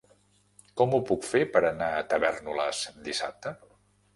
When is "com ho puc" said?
0.81-1.27